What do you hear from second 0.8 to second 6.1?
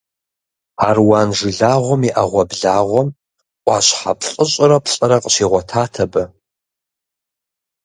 Аруан жылагъуэм и Ӏэгъуэблагъэм Ӏуащхьэ плӏыщӏрэ плӏырэ къыщигъуэтат